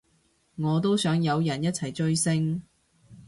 [0.55, 2.63] 我都想有人一齊追星